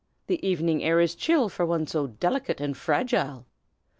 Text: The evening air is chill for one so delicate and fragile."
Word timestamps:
The 0.25 0.43
evening 0.43 0.81
air 0.83 0.99
is 0.99 1.13
chill 1.13 1.47
for 1.47 1.63
one 1.63 1.85
so 1.85 2.07
delicate 2.07 2.59
and 2.59 2.75
fragile." 2.75 3.45